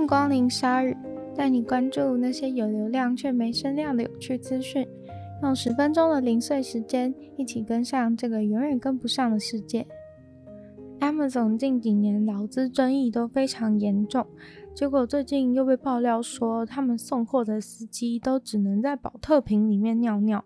[0.00, 0.96] 迎光临鲨语，
[1.36, 4.86] 带你关注那些有流量却没声量的有趣资讯。
[5.42, 9.86] 用十分钟的零碎时间，一起跟上这个永远跟不上的世界。
[11.00, 14.26] Amazon 近几年劳资争议都非常严重，
[14.74, 20.42] 结果最近又被爆料说，他们送货的司机都只能在保特瓶里面尿尿。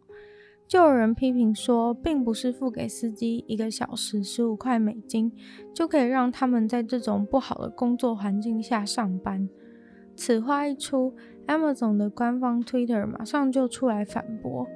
[0.67, 5.31] 就有人批评说，并不是付给司机一个小时十五块美金，
[5.75, 9.49] 就可以让他们在这种不好的工作环境下上班。
[10.17, 11.15] 此话一出
[11.47, 14.67] ，Amazon 的官方 Twitter 马上就出来反驳，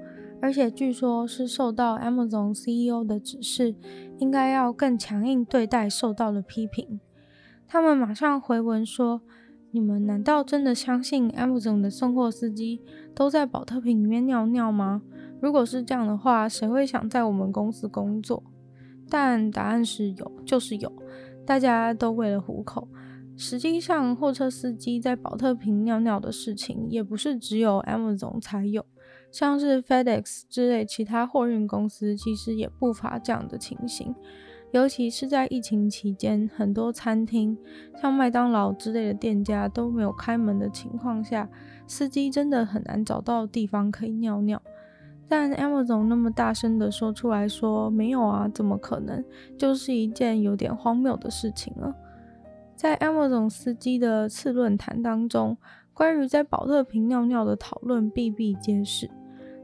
[0.43, 3.75] 而且据说是受到 Amazon CEO 的指示，
[4.19, 7.01] 应该要更强硬对待受到的批评。
[7.67, 9.23] 他们马上回文说
[9.73, 12.83] ：“你们难道真的相信 Amazon 的送货司机
[13.15, 15.03] 都在宝特瓶里面尿尿吗？”
[15.41, 18.43] 如果是这样的话，谁会想在我们公司工作？
[19.09, 20.93] 但答案是有，就是有。
[21.47, 22.87] 大家都为了糊口。
[23.37, 28.85] 实际上，货车司机在宝特瓶尿尿的事情，也不是只有 Amazon 才有，
[29.31, 34.15] 像是 FedEx 之类其他货运公司，其实也不乏这样的情形。
[34.73, 37.57] 尤其是在疫情期间，很多餐厅，
[38.03, 41.49] 像麦当劳之类的店家都没有开门的情况下，
[41.87, 44.61] 司机真的很难找到地方可以尿尿。
[45.29, 49.23] 但 Amazon 那么大声的说出来说没有啊，怎么可能？
[49.59, 51.95] 就是一件有点荒谬的事情了。
[52.75, 55.59] 在 Amazon 司机的次论坛当中，
[55.93, 59.11] 关于在宝特瓶尿尿的讨论比比皆是，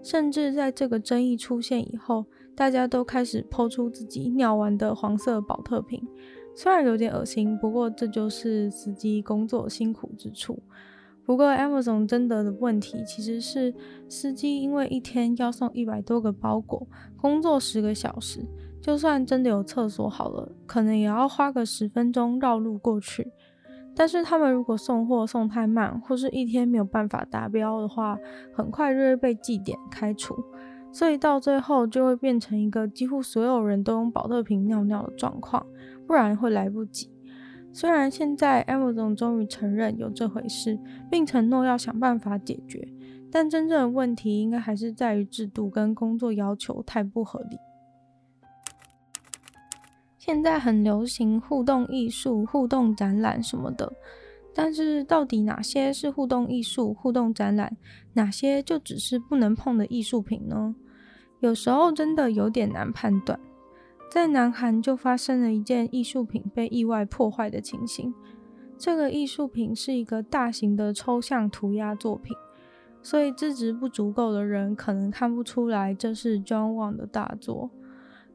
[0.03, 6.07] 甚至在这个争议出现以后，大家都开始抛出自己尿完的黄色保特瓶，
[6.55, 10.61] 虽然有点恶心，不过这就是司机工作辛苦之处。
[11.27, 13.75] 不过，Amazon 真的的问题其实是
[14.09, 16.87] 司机因为一天要送一百多个包裹，
[17.17, 18.45] 工作十个小时，
[18.83, 23.33] 就算真的有厕所好了，可能也要花个十分钟绕路过去。
[23.97, 28.19] 但是他们如果送货送太慢，或是一天没有办法达标的话，
[28.53, 30.35] 很快就会被记点开除，
[30.93, 35.65] 所以到最后就会变成一个几乎所有人都用宝特瓶尿尿的状况，
[36.07, 37.14] 不然会来不及。
[37.75, 40.79] 虽然现在 Amazon 终于承认有这回事，
[41.11, 42.87] 并承诺要想办法解决，
[43.33, 47.59] 但真正的问题应该还是在于制度跟工作要求太不合理。
[50.19, 53.93] 现在很流行互动艺术、互动展览什么的，
[54.55, 57.77] 但是到底哪些是互动艺术、互动展览，
[58.13, 60.73] 哪些就只是不能碰的艺术品呢？
[61.41, 63.37] 有时候真的有点难判断。
[64.15, 68.15] 在南韩就发生了一件艺术品被意外破坏的情形。
[68.79, 72.33] 这个艺术品是一个大型的抽象涂鸦作品，
[73.03, 77.73] 所以资质不足够的人可能看不出来这是 John Wang 的大作。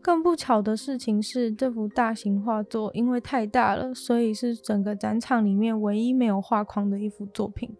[0.01, 7.73] 更不巧的事情是，这幅大型画作因为太大了，所以是整个展场里面唯一没有画框的一幅作品。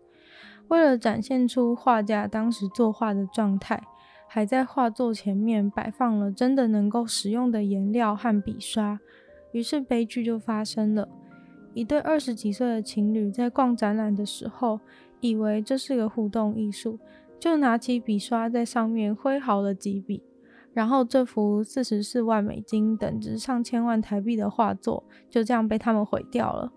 [0.70, 3.84] 为了展现出画家当时作画的状态。
[4.32, 9.00] 还在画作前面摆放了真的能够使用的颜料和笔刷，
[9.54, 11.10] 于是悲剧就发生了。
[11.74, 14.80] 一对二十几岁的情侣在逛展览的时候，
[15.20, 17.00] 以为这是个互动艺术，
[17.40, 20.22] 就拿起笔刷在上面挥毫了几笔，
[20.74, 26.72] 然后这幅四十四万美金等值上千万台币的画作就这样被他们毁掉了。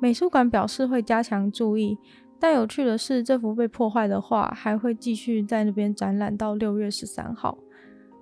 [0.00, 1.96] 美术馆表示会加强注意。
[2.44, 7.56] 但有趣的是，这幅被破坏的画还会继续在那边展览到六月十三号。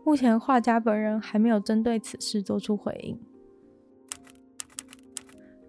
[0.05, 3.19] 目前画家本人还没有针对此事做出回应。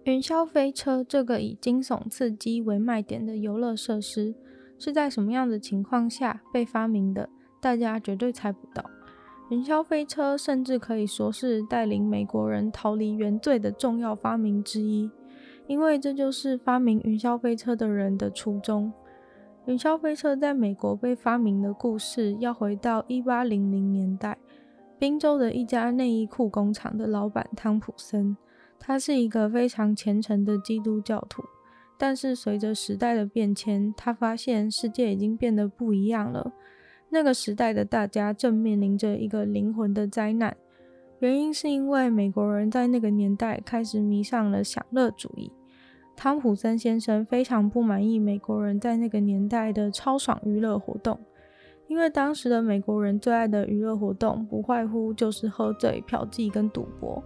[0.03, 4.35] 云霄飞车这个以惊悚刺激为卖点的游乐设施，
[4.77, 7.27] 是在什么样的情况下被发明的？
[7.59, 8.87] 大家绝对猜不到。
[9.49, 15.09] 云霄飞车甚至可以说是带领美国人逃离原罪的重要发明之一。
[15.67, 18.91] 因为这就是发明云霄飞车的人的初衷。
[19.65, 24.37] 云霄飞车在美国被发明的故事要回到一八零零年代，
[24.99, 28.35] 宾州的一家内衣裤工厂的老板汤普森，
[28.77, 31.43] 他是一个非常虔诚的基督教徒。
[31.97, 36.51] 但是随着时代的变迁，他发现世界已经变得不一样了。
[37.09, 40.57] 那个时代的大家正面临着一个灵魂的灾难。
[41.19, 45.49] 原因是因为美国人在那个年代开始迷上了享乐主义。
[46.15, 51.19] 汤普森先生非常不满意美国人在那个年代的超爽娱乐活动，
[51.87, 57.21] 因为当时的美国人最爱的娱乐活动不外乎就是喝醉、嫖妓跟赌博。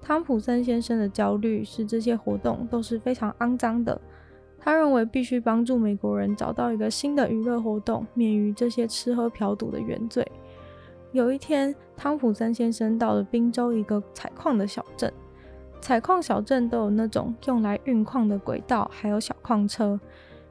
[0.00, 4.00] 汤普森先生的焦虑是这些活动都是非常肮脏的，
[4.58, 10.26] 他认为必须帮助美国人找到一个新的娱乐活动，免于这些吃喝嫖赌的原罪。
[11.12, 15.12] 有一天，汤普森先生到了宾州一个采矿的小镇，
[15.82, 20.00] 采矿小镇都有那种用来运矿的轨道，还有小矿车。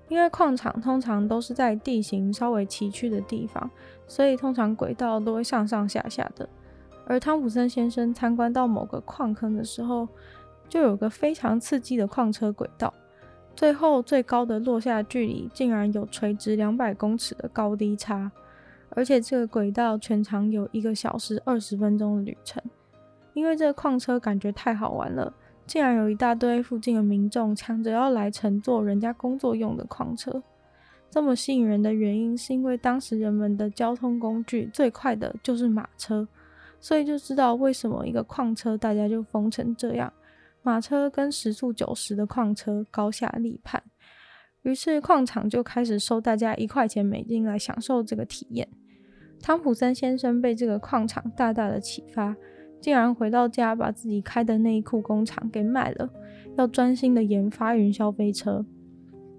[0.10, 3.72] 因为矿场通常都是在地形稍微崎岖的地方，
[4.06, 6.48] 所以通常轨道都会上上下下的。
[7.06, 10.06] 而汤普森先生参观到某个矿坑的时候，
[10.68, 12.94] 就有个非常刺激的矿车轨道，
[13.56, 18.30] 最后最高的落下距离竟然有垂直两百公尺的高低差，
[18.90, 22.62] 而且这个轨道全长有一个小时二十分钟的旅程。
[23.34, 25.34] 因为这个矿车感觉太好玩了。
[25.68, 30.42] 竟然有一大堆附近的民众抢着要来乘坐人家工作用的矿车，
[31.10, 36.28] 这么吸引人的原因是因为当时人们的交通工具最快的就是马车，
[36.82, 40.12] 所以就知道为什么一个矿车大家就疯成这样。
[40.62, 43.82] 马车跟时速九十的矿车高下立判，
[44.64, 48.68] 于是矿场就开始收大家一块钱美金来享受这个体验。
[49.42, 52.36] 汤普森先生被这个矿场大大的启发。
[52.82, 56.10] 竟然回到家把自己开的内裤工厂给卖了，
[56.58, 58.66] 要专心的研发云霄飞车。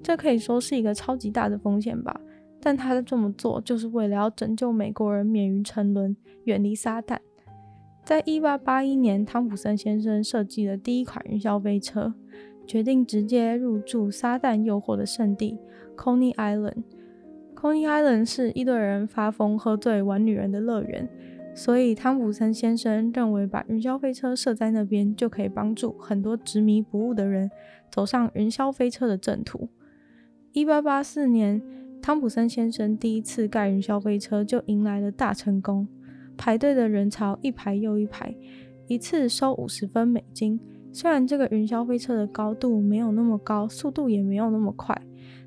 [0.03, 2.21] 这可以说是一个超级大的风险吧，
[2.61, 7.19] 但他这么做就是为了要拯救美国人免于沉沦，远离撒旦。
[8.05, 12.15] 在一八八一年，汤普森先生设计了第一款云霄飞车，
[12.67, 15.59] 决定直接入驻撒旦诱惑的圣地
[15.97, 16.83] Coney Island。
[17.55, 21.09] Coney Island 是一堆人发疯、喝醉、玩女人的乐园。
[21.55, 27.51] 所以，汤普森先生认为，把云霄飞车设在那边，就可以帮助很多执迷不悟的人
[27.91, 29.69] 走上云霄飞车的正途。
[30.53, 31.63] 一八八四年，
[32.01, 35.87] 汤普森先生第一次盖云霄飞车就迎来了大成功，
[36.37, 38.35] 排队的人潮一排又一排，
[38.87, 40.59] 一次收五十分美金。
[40.91, 45.01] 虽然这个云霄飞车的高度没有那么高，速度也没有那么快，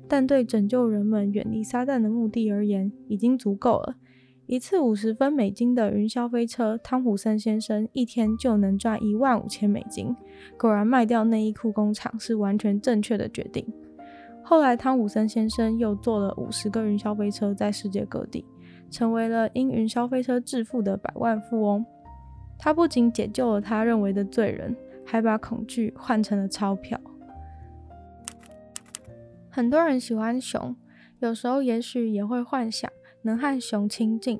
[0.08, 3.96] 但对拯救人们远离撒旦的目的而言，已经足够了。
[4.46, 10.14] 一次五十分美金的云霄飞车，汤普森先生一天就能赚一万五千美金。
[10.56, 13.66] 果然，卖掉内衣裤工厂是完全正确的决定。
[14.44, 18.44] 后来，汤普森先生又做了五十个云霄飞车，在世界各地，
[18.88, 21.84] 成为了因云霄飞车致富的百万富翁。
[22.56, 27.00] 他不仅解救了他认为的罪人，还把恐惧换成了钞票。
[29.50, 30.76] 很多人喜欢熊，
[31.18, 32.88] 有时候也许也会幻想。
[33.26, 34.38] 能和熊亲近，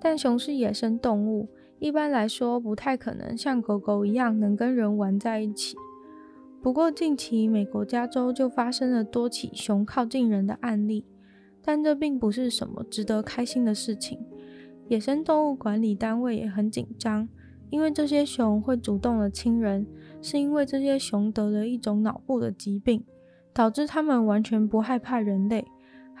[0.00, 1.48] 但熊是野生动物，
[1.80, 5.76] 一般来说不太可能像狗狗一样能跟人玩在一起。
[6.62, 11.04] 不过近期美国加州就发生了多起熊靠近人的案例，
[11.60, 14.18] 但这并不是什么值得开心的事情。
[14.88, 17.28] 野生动物管理单位也很紧张，
[17.70, 19.86] 因为这些熊会主动的亲人，
[20.22, 23.04] 是因为这些熊得了一种脑部的疾病，
[23.52, 25.66] 导致它们完全不害怕人类。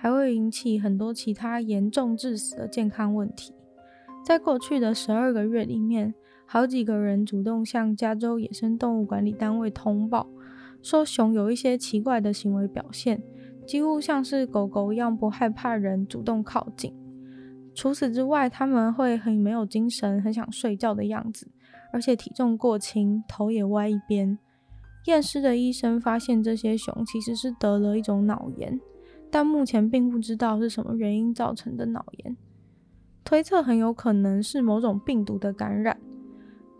[0.04, 3.54] 还会引起很多其他严重致死的健康问题。
[4.22, 6.12] 在过去的十二个月里面，
[6.44, 10.28] 好几个人主动向加州野生动物管理单位通报，
[10.82, 13.22] 说熊有一些奇怪的行为表现，
[13.66, 16.92] 几乎像是狗狗一样不害怕人主动靠近。
[17.74, 21.50] 除此之外，他们会很没有精神，很想睡觉的样子，
[21.94, 24.38] 而且体重过轻，头也歪一边。
[25.06, 28.78] 验尸的医生发现，这些熊其实是得了一种脑炎。
[29.34, 32.36] 但目前并不知道是什么原因造成的脑炎，
[33.24, 35.98] 推测很有可能是某种病毒的感染。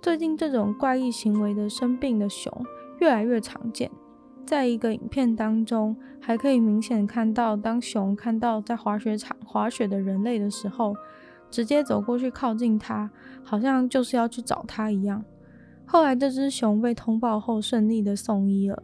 [0.00, 2.64] 最近这种怪异行为的生病的熊
[3.00, 3.90] 越来越常见，
[4.46, 10.94] 在一个影片当中，还可以明显看到，当熊看到在滑雪场滑雪的人类的时候，
[11.50, 13.10] 直接走过去靠近它，
[13.42, 15.24] 好像就是要去找它一样。
[15.84, 18.80] 后来这只熊被通报后顺利的送医了，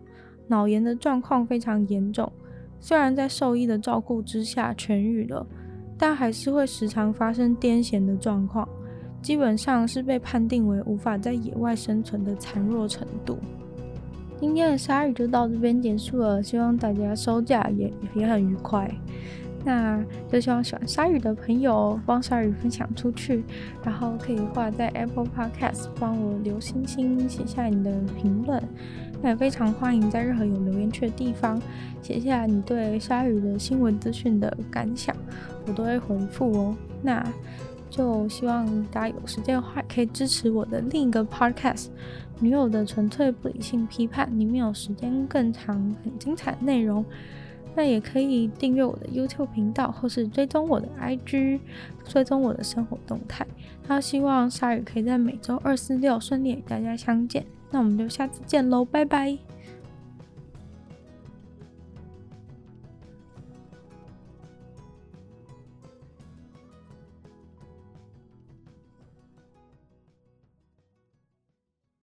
[0.49, 2.33] 脑炎的状况非常严重。
[2.81, 5.47] 虽然在兽医的照顾之下痊愈了，
[5.99, 8.67] 但还是会时常发生癫痫的状况，
[9.23, 13.39] 基本上是被判定为无法在野外生存的残弱程度。
[14.41, 18.91] 今天的鲨鱼就到这边结束了，希望大家收假也也很愉快。
[19.63, 23.45] 那就希望喜欢鲨鱼的朋友帮鲨鱼分享出去，
[23.85, 28.63] 然后可以画在 Apple Podcast 帮我留星星，写下你的评论。
[29.23, 31.61] 那也非常欢迎在任何有留言区的地方
[32.03, 35.15] 写下你对鲨鱼的新闻资讯的感想，
[35.67, 36.77] 我都会回复哦。
[37.03, 37.27] 那
[37.91, 41.87] 就希望大家有时间的话，可以支持我的另一个 podcast
[42.39, 47.05] 《女友的纯粹不理性批判》，里面有时间更长、很精彩的内容。
[47.77, 51.61] 那也可以订阅我的 YouTube 频道，或是追踪我的 IG，
[52.05, 53.47] 追踪我的生活动态。
[53.87, 57.47] 那希望鲨鱼可以在每周二、四、六顺利与大家相见。
[57.71, 59.39] 那我们就下次见喽，拜拜。